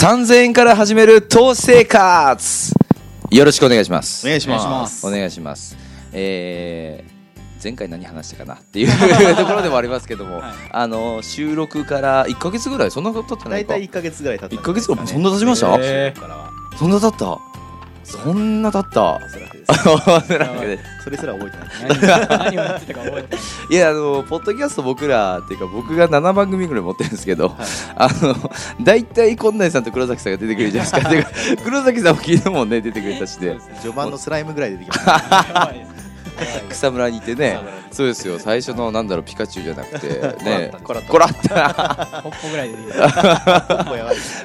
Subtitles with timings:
[0.00, 2.72] 3000円から始める投資生活
[3.30, 4.26] よろしくお願いします。
[4.26, 5.00] お願いします。
[5.00, 5.76] すお願いします。
[6.14, 7.20] えー
[7.62, 8.88] 前回何話したかなっていう
[9.36, 10.52] ところでもありますけども、はい。
[10.72, 12.90] あの収録から1か月ぐらい？
[12.90, 16.50] そんなこと経ってないか大体1か月ぐらい経った1か月ぐらいそんな経ちました、えからは。
[16.78, 17.49] そんな経った？
[18.10, 19.14] そんな経った？
[19.14, 19.38] おそ
[20.38, 22.00] らくですそれすら覚えてない。
[22.00, 27.54] 何何を言ってたか覚えてないいやあのポッドキャスト僕らっていうか僕が7番組ぐらい持ってるんですけど、
[27.96, 28.34] あの
[28.82, 31.62] 大体近内さんと黒崎さんが出てくるじゃないですか。
[31.64, 33.60] 黒崎さんも昨日もね出てくれたしでね。
[33.80, 35.70] 序盤のスライムぐらい出てきました
[36.70, 37.58] 草むらにいてね
[37.90, 38.38] そうですよ。
[38.38, 40.08] 最初のなんだろうピカチュウじゃなくて
[40.44, 40.70] ね。
[40.84, 41.10] コラッタ。
[41.10, 42.22] コラッタ。
[42.22, 42.86] ポッポぐらいでいい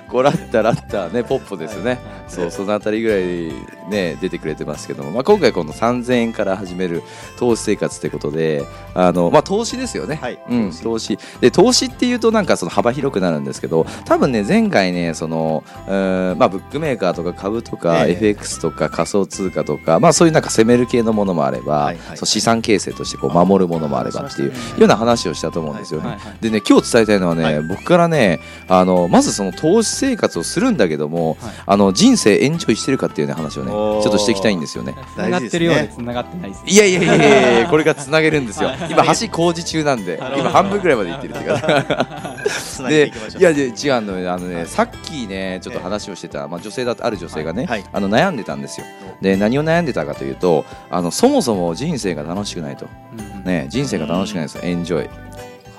[0.09, 1.99] コラッタラッタねポッポですよね、はい。
[2.27, 7.03] そうそのあたりぐらいね出てくれてますけども、まあ、今回この3000円から始める
[7.37, 8.63] 投資生活ってことで
[8.93, 10.39] あの、まあ、投資ですよね、はい。
[10.49, 11.17] うん、投資。
[11.41, 18.11] で投資っていうとなんかその幅広くなるんですけど多分ね前回ねそのうーんまあブックメーカーとか株とかええ。
[18.13, 22.17] FX とか仮想通貨とか、まあ、そういうなんか攻める系のものもあれば、はいはい。
[22.17, 24.55] そう資産形成としてこう守るものもあればっていうよ
[24.85, 26.17] うな話をしたと思うんですよね。
[26.41, 27.61] でね今日伝えたいのはね、はい。
[27.61, 31.53] 僕からねあのまずその投資生活をするんだけども、はい。
[31.65, 34.95] あの人生エンジョイしてるかっていうね話をねちょっとしていきたいんですよね。
[35.15, 38.69] 繋がってるようで繋がってないですいやいやいやいやこれからつなげるんですよ。
[38.69, 38.91] はい。
[38.91, 42.35] 今橋工事中なんで今半分ぐらいまで行ってるっていうか。
[42.87, 44.33] ででいやで違うのよ。
[44.33, 47.83] あのね、はいさっきねちょっと話をしてた、まあ、女性だある女性がね、はい。
[47.91, 48.85] あの悩んでたんですよ。
[49.21, 54.61] で何を悩んでたかというとあのそもそも人生が楽しくないと、うんね、人生が楽しくないですよ。
[54.63, 55.07] エンジョイ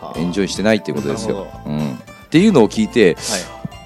[0.00, 0.18] はあ。
[0.18, 1.96] エンジョイしてないっていうことですなよる、うん、っ
[2.30, 3.24] ていうのを聞いてはい。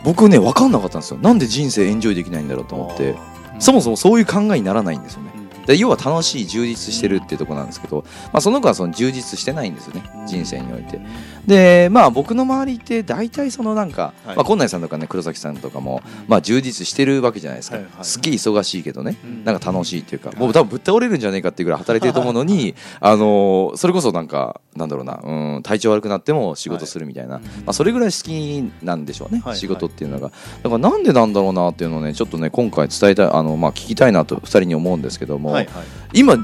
[0.05, 1.19] 僕ね分かんなかったんですよ。
[1.21, 3.15] なんで人生エンジョイできないんだろうと思って。
[3.59, 5.33] そもそもそういう考えにならないんですよね
[5.71, 11.01] で要は楽しい充実してるっていうところなんですけど、まあ、その子はその充実してないんですよね人生において。
[11.47, 14.37] でまあ僕の周りって大体そのなんか、はい。
[14.37, 19.45] まあ、近内さんとかね黒崎さんとかも、まあ、充実してるわけじゃないですか、はいはいすっげえ忙しいけどね、うん。
[19.45, 27.43] なんか楽しいっていうかもう多分ぶっ倒れるんじゃねえかっていうぐらい働いてると思うのに あのーそれこそなんかなんだろうなうん体調悪くなっても仕事するみたいな、はい。
[27.43, 30.31] まあ、それぐらい好きなんでしょうね、はい仕事っていうのが。
[30.63, 35.87] だからなんでなんだろうなっていうのをねちょっとね今回伝えたいあの、まあ、聞きたいなと2人に思うんですけども、はいはい。
[36.15, 36.37] 今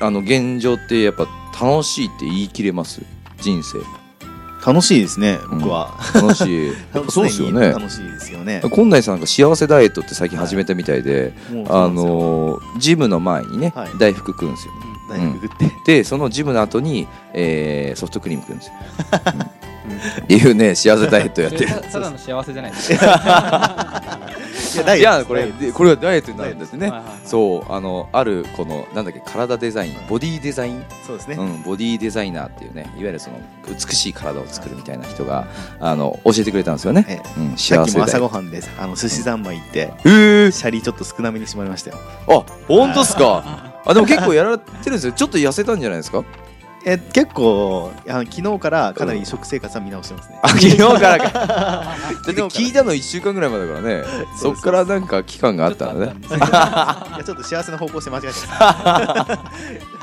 [0.00, 1.26] あの現状ってやっぱ
[1.60, 3.00] 楽しいって言い切れます？
[3.40, 3.78] 人生。
[4.66, 5.94] 楽しいですね僕は。
[6.12, 6.72] 楽しい。
[6.92, 7.68] やっぱそうですよね。
[7.68, 8.60] 楽しいですよね。
[8.62, 13.90] 近内さんなんか幸せダイエットって最近始めたみたいで、もうあのージムの前にね、はい。
[13.98, 14.72] 大福食うんですよ。
[15.08, 15.50] 大学グっ
[15.84, 15.98] て。
[15.98, 18.74] でそのジムの後に、えーソフトクリーム食うんですよ、
[20.18, 20.24] うん。
[20.24, 21.68] っていうね幸せダイエットやってる。
[21.92, 22.96] ただの幸せじゃないです。
[22.96, 24.15] か
[24.96, 26.92] いやこれこれはダイエットになるんですね。
[27.24, 30.84] そうあのあるこのなんだっけ体デザインボディデザイン？
[31.06, 31.36] そうですね。
[31.36, 35.46] うん、ボディデザイナーっていうねいわゆるその美しい体を作るみたいな人が
[35.80, 40.08] あの教えてくれたんですよね、えうん、さっきも朝幸せだよごはんであの寿司三昧行ってえ。
[40.48, 41.98] ー、シャリちょっと少なめにしてもらいましたよ。
[42.28, 43.72] あ本当っすか？
[43.88, 45.12] あでも結構やられてるんですよ。
[45.12, 46.24] ちょっと痩せたんじゃないですか？
[46.88, 50.38] え結構あの昨日からかなり食生活は見直してますね。
[50.40, 51.30] あ昨日からか。
[51.34, 54.04] だって聞いたの1週間ぐらい前だからね。
[54.40, 56.14] そっからなんか期間があったんだね。
[56.30, 59.95] いやちょっと幸せな方向性間違えてます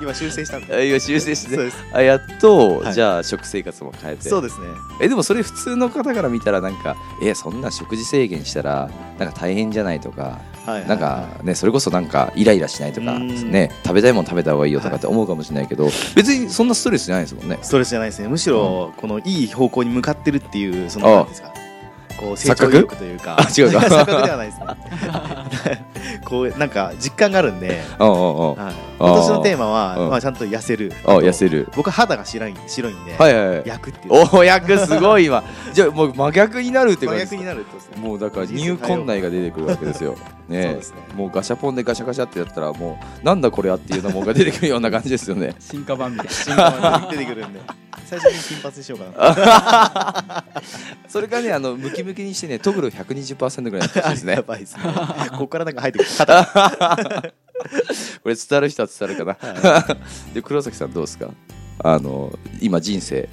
[0.00, 1.76] 今修正したんあで今修正してそうです。
[1.92, 2.94] あやっと、はい。
[2.94, 4.28] じゃあ食生活も変えて。
[4.28, 4.66] そうですね。
[5.00, 13.50] えでもそれ普通の方から見たらなんかえそんな食事制限したらなんか大変じゃないとかはいなんかねそれこそなんかイライラしないとかうん。
[13.50, 17.58] ね食べたいもの食べた方がいいよとかって思うかもしれないけど別にそんなストレスじゃないですもんね。
[17.62, 18.28] ストレスじゃないですね。
[18.28, 21.10] むしろこのいい方向に向かってるっていうそのあ。
[21.10, 21.59] なんていうんですか
[22.20, 23.38] こう成長というか。
[23.40, 23.78] あ違うか。
[23.88, 25.86] 錯覚ではないですね。
[26.24, 28.56] こうなんか実感があるんで、今
[28.98, 30.10] 年のテーマは、うん。
[30.10, 30.92] まあ、ちゃんと痩せる。
[31.06, 31.68] あ痩せる。
[31.74, 33.62] 僕は肌が白い白いんで、はいはいはい。
[33.64, 34.28] 焼くっていう。
[34.34, 35.42] おお役すごい今。
[35.72, 38.08] じゃあもう真逆になるって感じです逆になるってことですね。
[38.08, 40.16] もうだからニューコン内が出てくるわけですよ。
[40.48, 40.96] ねそうですね。
[41.14, 45.54] もうガシャポンでガシャガシャってやったらもうなんだこれはっていうようなもんが出てくるような感じですよね。
[45.58, 46.32] 進化版みたいな。
[46.32, 47.60] 進化が出てくるんで
[48.10, 50.44] 最初に金髪にしようかな。
[51.08, 54.32] それからねあのムキムキにしてねトグロ120%ぐらいになってほしいですね。
[54.34, 54.82] やばいですね。
[55.30, 56.10] ここからなんか入ってくる。
[58.22, 59.96] これ伝わる人は伝わるかな、
[60.32, 61.28] で黒崎さんどうですか？
[61.84, 63.28] あの今人生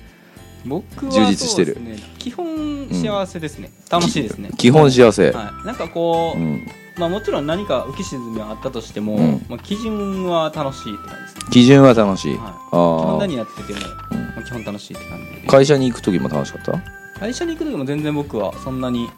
[0.65, 1.77] 僕は充実してる。
[2.19, 4.49] 基本幸せですね、楽しいですね。
[4.57, 9.45] 基本幸せ、はい、なんかこう、うん、まあもちろん何か浮き沈みはあったとしても、うん。
[9.47, 11.51] まあ基準は楽しいって感じですね。
[11.51, 12.37] 基準は楽しい、はい。
[12.37, 13.79] 基あ本あ何やってても、
[14.11, 14.17] うん。
[14.19, 15.47] まあ、基本楽しいって感じで。
[15.47, 17.19] 会社に行く時も楽しかった？
[17.19, 19.09] 会社に行く時も全然僕はそんなに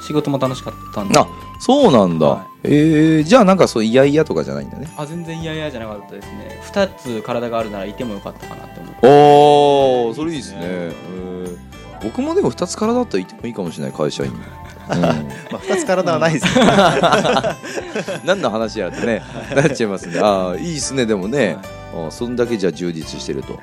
[0.00, 1.18] 仕事も楽しかったんで。
[1.18, 1.26] あ
[1.60, 4.92] そうなんだ、はえー、じゃあなんかそういやいやとかじゃないんだね。
[4.96, 6.60] あ全然嫌々じゃなかったですね。
[6.72, 8.98] 2つ体があるならいてもよかったかなって思って。
[9.06, 10.58] おおそれいいですね。
[10.58, 14.28] いいですねえー僕もでも2つ体だったらいてもいいかもしれない会社に。
[14.30, 14.36] うん。
[15.00, 15.24] まあ
[15.60, 16.58] 2つ体はないです。
[16.58, 16.64] よ
[18.24, 19.22] 何の話やってね
[19.54, 21.62] なっちゃいますねああいいですねでもね、あ
[21.94, 23.58] あそんだけじゃ充実してると。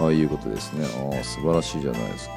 [0.00, 0.86] ああいうことですね。
[1.12, 2.34] ああ素晴らしいじゃないですか。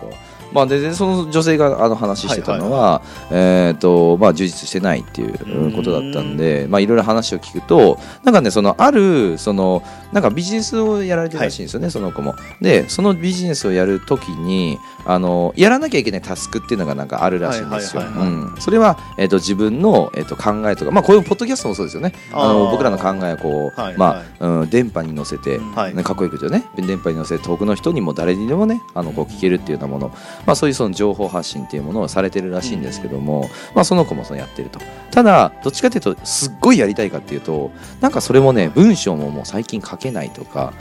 [0.53, 3.01] まあででその女性があの話してたのは、
[3.31, 9.83] えっ、とまあ充実してないっていうことだったんでまあいろいろ話を聞くとなんかねそのあるその
[10.13, 12.35] なんかビジネスをやられてるらしいんですよね、その子も。
[12.61, 18.03] でそのビジネスをやるときにあのやらなきゃいけないタスクっていうのがなんかあるらしいんですよ。
[18.59, 22.13] それは、えー、と自分の、えー、と考えとかまあこういうポッドキャストもそうですよね。
[22.31, 25.95] あの僕らの考えをこう、はいまあ、うん、電波に乗せて、はい。
[25.95, 30.09] ね、かっこよく言うとね電波に乗せて遠くの人にも誰にでもねあのこう聞けるっていうようなもの、
[30.45, 34.79] まあ、そういうその情報発信っていうものをされてるらしいんですけども、まあ、その子もそのやってると。
[35.11, 40.73] ただどっちかというとすっごいやりたいかっていうとなんかそれもね文章ももう最近書けないとか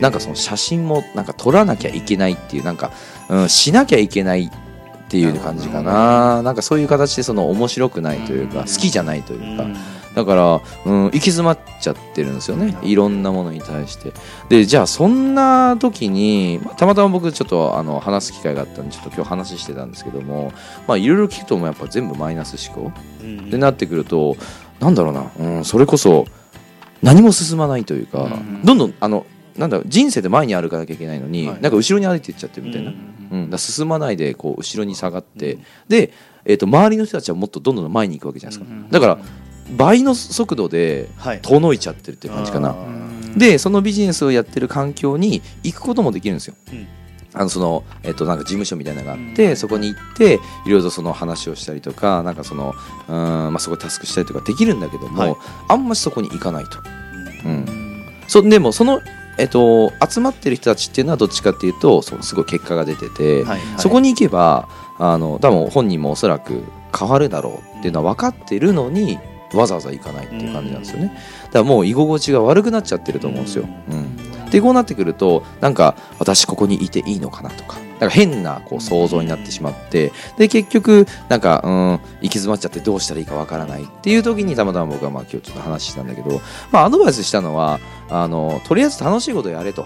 [0.00, 2.90] なんかその写真もなんか撮らなきゃいけないっていうなんか、
[3.28, 6.42] うん、しなきゃいけないっていう感じかな。
[6.42, 8.66] なんかそういう形でその面白くないというかうん。
[8.66, 9.76] 好きじゃないというかうん
[10.18, 12.76] だから、うん、行き詰まっちゃってるんですよね。
[12.82, 14.12] いろんなものに対して。
[14.48, 20.52] でじゃあそんな時にまあたまたま僕ちょっとあの話す機会があったんでちょっと今日話してたんですけども
[20.88, 22.92] まあいろいろ聞くともうやっぱ全部マイナス思考。
[23.22, 24.36] うんってなってくると
[24.80, 26.26] なんだろうな、うん、それこそ
[27.00, 29.24] 何も進まないというか、うんどんどんあの
[29.56, 31.60] なんだろう人生で前に歩かなきゃいけないのに、はい。
[31.60, 32.94] なんか後ろに歩いていっちゃってるみたいな、う
[33.30, 36.12] うんだ進まないでこう後ろに下がって、で、
[36.44, 38.88] えー、と周りの人たちはもっとどんどん前に行くわけじゃないですか、うん。
[38.88, 39.18] だから
[39.76, 41.40] 倍の速度ではい。
[41.42, 42.70] 遠のいちゃってるっていう感じかな。
[42.70, 43.38] あー。
[43.38, 46.86] でそのビジネスをやってる環境に行くこともできるんですよ、うん。
[47.34, 49.56] あのそのえっと、なんか事務所みたいなのがあって、うん。
[49.56, 52.74] そこに行っていろいろとその話をしたりとかなんかその
[53.08, 55.36] うん、まあ、そこでタスクしたりとかできるんだけども、はい。
[55.68, 56.78] あんましそこに行かないと、
[57.44, 57.50] うん。
[57.50, 59.00] うん、そでもその、
[59.36, 63.60] えっと、集まってる人たちっていうのはどっちかっていうとそうすごい結果が出てて、はい。
[63.76, 64.68] そこに行けば
[64.98, 66.64] あの多分本人もおそらく
[66.98, 69.18] 変わるだろうっていうのは分かってるのに
[69.54, 71.12] わざわざ行かないっていう感じなんですよね。
[71.46, 77.78] だからもう居心地が悪くなっちゃってると思うんですよ、うん、でこうなってくるとなんか私ここにいていいのかなとか。
[77.98, 80.12] なんか変なこう想像になってしまって。
[80.36, 86.40] で結局なんかうん行き詰まっちゃってどうしたらいいかわからないっていう時にたまたま僕はまあ今日ちょっと話したんだけど、
[86.70, 89.84] まあ、アドバイスしたのはあのとりあえず楽しいことをやれと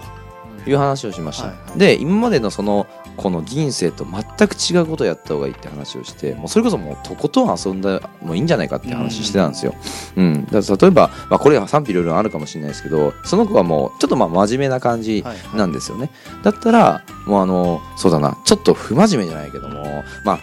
[0.67, 1.79] いう話をしました、はいはい。
[1.79, 2.85] で今までのその
[3.17, 9.75] この人生と全く違うことをやった方がいいって話をしてもうそれこそもうとことん遊んだもういいんじゃないかって話してたんですよ、
[10.15, 10.45] うん。
[10.45, 15.57] だから例えば、まあ、これは賛否いろいろあるかもしれないですけどその子はもうちょっとまあ真面目な感じはいはい。
[15.57, 16.09] なんですよね、
[16.43, 20.39] だったらもうあのそうだなちょっと不真面目じゃないけどもまあ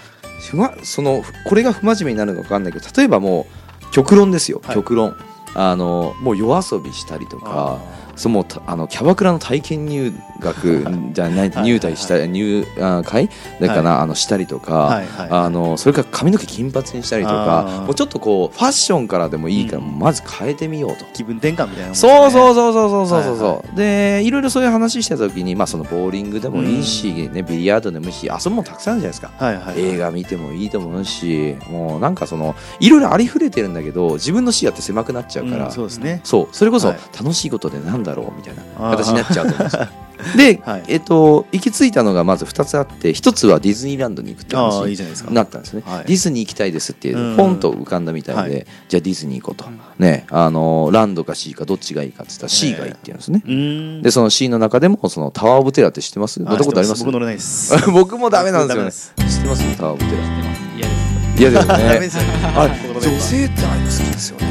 [0.50, 3.46] 不まそのこれが不真面目になるのか分かんないけど例えばも
[3.88, 4.74] う極論ですよ、はい。
[4.74, 5.16] 極論。
[5.52, 7.80] あのもう夜遊びしたりとか
[8.16, 13.28] そのあのキャバクラの体験入学じゃない入隊した入あ会？
[13.60, 21.04] だから、はい、あのしたりとか、はいはい、あのそれから髪の毛金髪にしたりとかもうちょっとこうファッションからでもいいから、うん、まず変えてみようと。
[21.12, 29.64] 気分転換みたいな、ね、そうそうそうそうそうそうそう、はいはい、でいろいろそういう話した時にまあそのボーリングでもいいし、うん、ねビリヤードでもいいし遊ぶもたくさんあるじゃないですか、はいはい。
[29.64, 36.20] はい、映画見てもいいと思うしもうなんかそのいろいろありふれてるんだけど自分の視野って狭くなっちゃうから、うん、そうですね。
[36.24, 36.48] そう。
[36.52, 39.88] それこそ楽しいことで何なんだろうみたいな形になっちゃうと思うんですよ。
[40.36, 40.82] で、はい。
[40.88, 46.04] えっと行き着いたのがまず2つあって1つはディズニーランドに行くってあ話になったんですね、はい。
[46.04, 48.66] ディズニー行きたいですってポンと浮かんだみたいで、はい。
[48.88, 54.02] じゃあディズニー行こうと、ねあのランドか C かどっちがいいかって言ったら C がいいって言うんですね、うーん。
[54.02, 56.38] でその C の中でもそのタワー・オブ・テラーって知ってます？
[56.40, 57.04] 乗ったことあります？
[57.04, 57.74] 僕乗れないです。
[57.90, 59.30] 僕もダメなんですよね。
[59.30, 59.76] 知ってます？
[59.78, 60.22] タワー・オブ・テラ。
[60.22, 61.60] ー嫌です。
[61.60, 62.00] 嫌ですよね。
[62.00, 62.28] ですよね。
[62.56, 64.46] あれ女性ってああいうの好きですよね。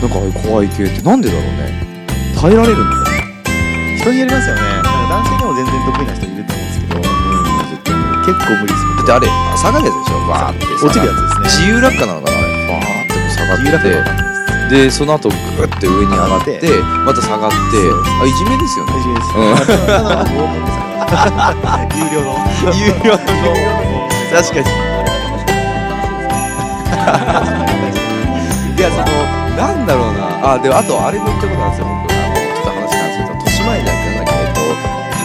[0.00, 1.95] なんかああいう怖い系ってなんでだろうね
[2.36, 3.02] 耐えられるんだよ
[3.98, 4.60] 人によりますよね。
[5.08, 6.94] 男性でも全然得意な人いると思うんですけど。
[7.00, 7.08] 絶
[7.82, 9.26] 対無理結構無理ですだってあれ
[9.56, 11.16] 下がるやつでしょわーって落ちるやつ。
[11.16, 11.48] ですね。
[11.48, 12.44] 自由落下なのかなあれ。
[12.70, 12.78] わー
[13.08, 13.88] って下がって。
[14.68, 15.38] でその後グッ
[15.80, 17.56] て上に上がって上また下がって。
[17.56, 17.58] あ
[18.26, 18.92] いじめですよね。
[18.92, 19.32] 大事です。
[19.96, 20.76] ただの拷問です
[21.96, 22.36] 有料の。
[22.74, 23.18] 有料の。
[24.30, 24.66] 確かに。
[28.76, 29.04] いやその
[29.56, 30.52] なんだろうな。
[30.52, 31.86] あでもあとあれも言ったことあるんですよ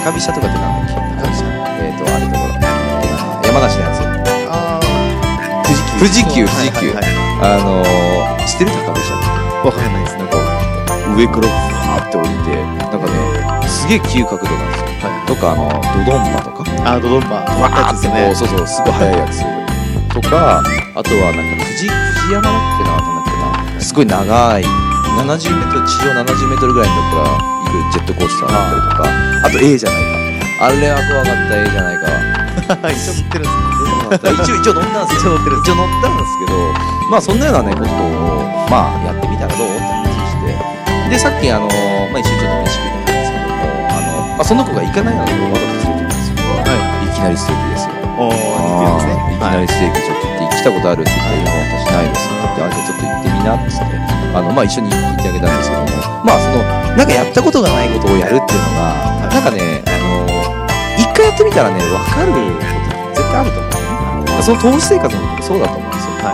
[0.04, 1.46] 高飛車とかってなんだっけ高飛車
[1.80, 2.54] えっとあるところ
[3.48, 4.00] 山梨のやつ。
[4.50, 6.00] あー。
[6.00, 7.62] 富士急富士急富士急はいはいはい。
[7.62, 9.68] あのー知ってる高飛車って？
[9.68, 10.38] わかんないですなんか
[11.16, 14.88] 上からバーって降りてなんかねすげえ急角度なんですよ、
[15.28, 15.70] とかあの
[16.06, 16.64] ドドンパとか。
[16.84, 17.46] あードドンパ。
[17.46, 18.36] 止まったやつですこうね。
[18.36, 19.44] そうそうすごい速いやつ。
[20.14, 20.62] とか
[20.96, 23.82] あとはなんか富士富士山だっけななんだっけな。
[23.82, 24.64] すごい長い。
[24.64, 27.61] 70メートル地上70メートルぐらいのとこから
[27.92, 29.04] ジェットコースターだったりとか
[29.48, 30.12] あと A じゃないか。
[30.62, 32.06] あれは怖かった絵じゃないか
[32.94, 35.32] 一応乗ってるんです一応一応乗ったんですよ。
[35.32, 36.54] 一応乗ってるんです一応乗ったんですけど
[37.10, 39.68] まあそんなようなねことをまあやってみたらどう？
[39.68, 41.10] って話して。
[41.10, 46.70] でさっきあのまあ一緒にちょっと飯食ってたんですけどもあの、まあ、その子が行かないのでわざと連れて行ったんですよは
[47.02, 47.16] い。
[47.16, 47.92] きなりステーキですよ。
[48.18, 49.18] おお似てるんですね。
[49.34, 53.86] いきなりステーキちょっと行って来たことあるって言ったら「いや私ないです」って言って「あじゃあちょっと行ってみな」っつって
[54.36, 55.88] あの、まあ、一緒に行ってあげたんですけども
[56.24, 56.40] まあ
[56.98, 60.26] なんかやったことがないことをやるっていうのがなんかねあの
[60.98, 62.82] 一回やってみたらね分かること
[63.16, 64.44] 絶対あると思うね。
[64.44, 66.34] その投資生活もそうだと思うんですよ、は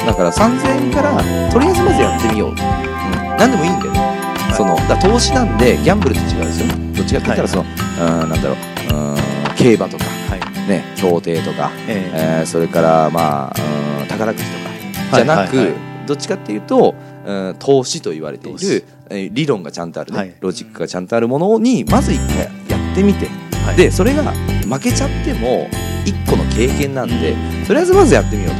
[0.00, 1.16] うん、だから3000円から
[1.50, 2.56] とりあえずまずやってみよう、うん、
[3.38, 3.92] 何でもいいんだよ。
[3.92, 6.66] ね、そのだ投資なんでギャンブルと違うんですよ。
[6.94, 8.56] どっちかって言ったらその、うんなんだろう。
[8.94, 9.16] うん
[9.56, 10.04] 競馬とか。
[10.04, 10.68] はい。
[10.68, 11.70] ね競艇とか。
[11.88, 12.40] ええ。
[12.40, 13.54] えーそれからまあ
[14.00, 14.68] うん宝くじとか。
[15.16, 16.06] じゃなく、はいはいはい。
[16.06, 16.94] どっちかっていうと、
[17.28, 18.58] うん、投資と言われている、
[19.10, 20.18] えー理論がちゃんとある、ね。
[20.18, 20.34] はい。
[20.40, 23.26] ロジックがちゃんとあるものにまず一回やってみて、
[23.66, 23.76] はい。
[23.76, 25.68] でそれが負けちゃっても
[26.06, 28.54] 一個の経験なんでとりあえずまずやってみよう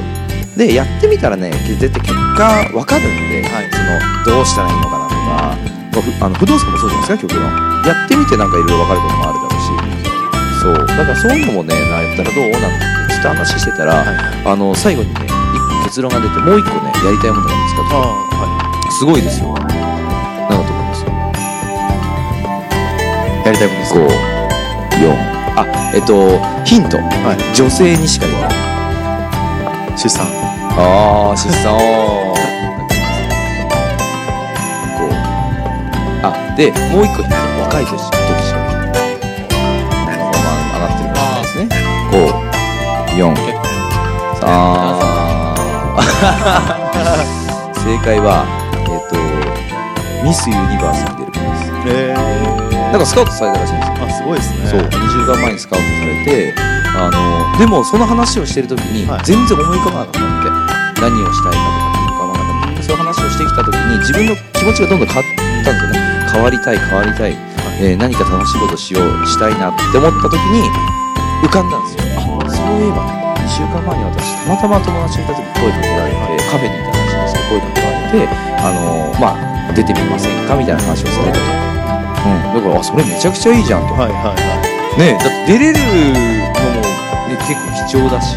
[0.52, 0.58] と。
[0.58, 2.44] でやってみたらね絶対結果
[2.76, 3.70] わかるんで、はい。
[3.72, 5.56] そのどうしたらいいのかなとか、まあ
[6.02, 7.50] ふあの不動産もそうじゃないですか極論。
[7.86, 9.72] やってみてなんかいろいろわかることもあるだろうし。
[10.60, 10.74] そう。
[10.74, 14.44] だからそういうのもねなやったらどうなんてちょっと話してたら、はい。
[14.44, 15.20] あの最後にね
[15.84, 18.57] 結論が出てもう一個ねやりたいものが見つかってああ
[18.98, 19.54] すごいですよ。
[19.54, 19.76] なんだと
[20.56, 21.04] 思います？
[23.46, 24.08] やりたいことです5
[24.98, 25.14] 4
[25.56, 25.64] あ
[25.94, 28.50] えっとヒント、は女性にしかできない。
[29.96, 30.26] 出産。
[30.76, 31.78] ああ出産。
[36.22, 38.10] あでもう一個若い時時し
[38.52, 38.74] かない。
[40.08, 40.12] ま
[40.74, 41.68] あ上がってるかもしれないですね。
[43.16, 43.58] 54結構
[44.42, 45.98] あー
[47.84, 48.67] 正解はえっ、と
[50.22, 53.94] ミスユニバースに出ることですええなんかスカウトされたらしいんですよ。
[54.00, 54.66] あすごいですね。
[54.66, 54.80] そう。
[54.80, 56.54] 2週間前にスカウトされて
[56.96, 59.24] あのでもその話をしてる時にはい。
[59.24, 62.82] 全然思い浮かばなかったって、何をしたいかとかって浮かばなかった。
[62.82, 65.24] そういう話をしてきた時に自分の気持ちがどんどん変わっ
[65.64, 66.08] たんですよね。
[66.32, 67.36] 変わりたい変わりたい、
[67.80, 70.68] えー何か楽しいことしようしたいなって思った時に
[71.44, 72.04] 浮かんだんですよ。
[72.16, 73.04] あそういえば
[73.36, 76.16] 2週間前に私たまたま友達といた時声かけられて
[76.48, 81.44] カフェにいたらしいんですけど声かけられてあのまあ出てみませんかみたいな話をされたと、
[82.28, 83.94] うん、だからあそれめちゃくちゃいいじゃんと。
[83.94, 84.78] はいはいはい。
[84.98, 85.86] ねだって出れるの
[86.74, 86.82] も、
[87.28, 88.36] ね、結構貴重だし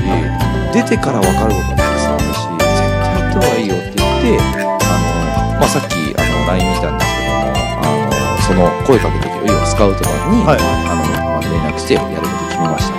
[0.73, 7.49] 出てから分かることもたくさんあるし絶対行った方がいいよって言ってあの、まあ、さっきあの LINE 見たんですけども
[7.81, 8.13] あの
[8.45, 10.61] その声かけて要はスカウトマンに、はい。
[10.61, 12.93] あのまあ、連絡してやること決めました。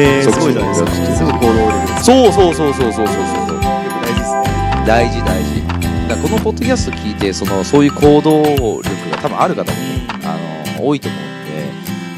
[0.00, 0.90] ええそうすごいじゃないですか。
[0.90, 3.60] すぐ行動力そうそうそうそうそうそうそう。
[3.60, 4.48] 大事ですね。
[4.86, 5.63] 大事大事
[6.08, 8.42] だこのポッドキャスト聞いてそのそういう行動
[8.82, 9.78] 力が多分ある方も
[10.24, 11.44] あの多いと思うん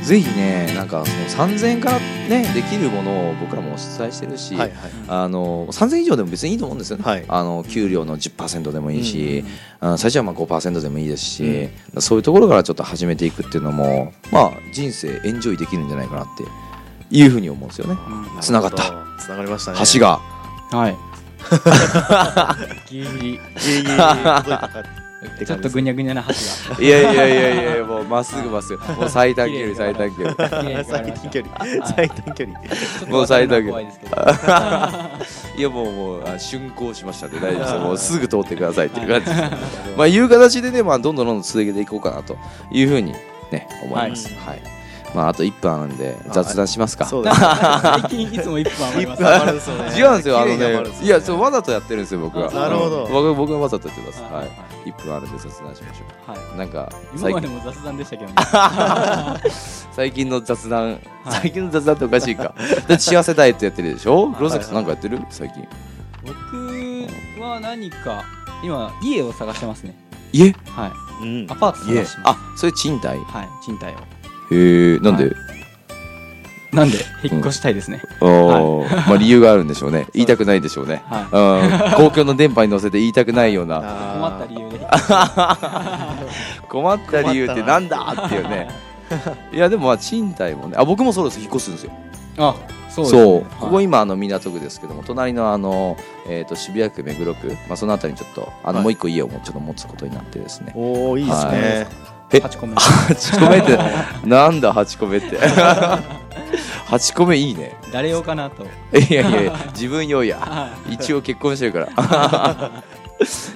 [0.00, 4.90] でぜひねなんかその3000円からねできるものを僕らもお伝えしてるし、はいはい。
[5.08, 7.24] あの3000円以上でも別にいいと思うんですよね、はい。
[7.28, 16.44] あの給料の10%でもいいし、うんあの最初はまあ5%でもいいですし、そういうところからちょっと始めていくっていうのもまあ人生エンジョイできるんじゃないかなって
[17.10, 17.96] いうふうに思うんですよね。
[18.40, 18.84] 繋がった。
[19.20, 19.78] つながりましたね。
[19.92, 20.18] 橋が。
[20.70, 21.05] はい
[22.88, 28.92] ギリギリいえいえいえ届いたかってちょっとぐにゃぐにゃな箸いやいやいやいやもうまっすぐまっすぐ。
[28.94, 30.84] もう最短距離最短距離。
[30.84, 31.86] 最短距離。
[31.86, 32.60] 最短距離。
[33.10, 33.92] もう最短距離怖
[35.56, 39.40] いやもうもうあ竣工しましたんで大丈夫ですもうすぐ通ってくださいっていう感じです。
[39.96, 42.36] まあいう形でね、まあ、どんどんどんどん続けていこうかなと
[42.70, 43.12] いうふうに
[43.50, 44.32] ね思います。
[44.34, 44.62] はい、
[45.14, 47.06] まああと1分あるんで雑談しますか。
[47.06, 49.22] そうです 最近いつも1分余り一ます。
[49.22, 49.82] 分余るんですよね。
[49.98, 52.48] 違うんですよあの綺麗に余るんねですよいやそうわざとやってるんですよ僕は。
[52.52, 53.06] あなるほど。
[53.10, 54.22] 僕僕がわざとやってます。
[54.22, 54.46] ははい。
[54.46, 54.50] い
[54.92, 58.34] 1分あるんで雑談しましょはうなんかい今最近までも雑談でしたけどね。
[59.92, 60.98] 最近の雑談。
[61.28, 62.42] 最近の雑談っておかしいか。
[62.44, 64.30] だって幸せダイエットやってるでしょ？
[64.32, 65.20] 黒崎さんなんかやってる？
[65.30, 65.66] 最近。
[66.24, 68.24] 僕は何か
[68.62, 69.94] 今家を探してますね。
[70.32, 70.54] 家？
[70.70, 70.88] は
[71.22, 71.24] い。
[71.24, 71.46] うん。
[71.50, 72.18] アパート探してます。
[72.24, 73.18] あそれ賃貸？
[73.18, 73.96] はい賃貸を
[74.50, 75.30] へえなんで、は
[76.76, 78.02] なんで引っ越したいですね。
[78.20, 80.06] おーまあ理由があるんでしょうね。
[80.14, 81.02] 言いたくないでしょうね。
[81.06, 81.96] はい。
[81.98, 82.08] うん。
[82.08, 83.80] 公共の電波に乗せて言いたくないような。
[83.80, 84.80] 困った理由で。
[86.68, 88.68] 困った理由ってなんだっていうね。
[89.52, 90.74] いやでもまあ賃貸もね。
[90.76, 91.40] あ僕もそうです。
[91.40, 91.92] 引っ越すんですよ。
[92.38, 92.54] あ
[92.90, 95.96] そうそう,、ですねここ今あの港区ですけども隣のあの、
[96.28, 98.82] えー、と渋谷区目黒区、まあ、そのあたりにちょっとあのはい。
[98.82, 100.72] もう一個家をもうちょっと持つことになってですね。
[100.76, 102.74] おおいいですねえ？8個目。
[102.74, 103.78] 8個目って
[104.26, 105.38] なんだ8個目って。
[106.88, 107.76] 8 個目いいね。
[107.92, 108.64] 誰用かなと。
[108.64, 110.38] いやいやいや 自分用や。
[110.38, 112.82] は一応結婚してるから。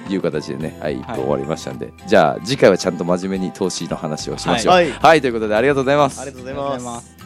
[0.09, 0.77] いう形でね。
[0.81, 4.73] はい一分終わりましたんで、じゃあ次回はちゃんと真面目に投資の話をしましょう。
[4.73, 4.91] はい。
[4.91, 6.19] はい、ということでありがとうございます。
[6.21, 7.20] ありがとうごいざいますす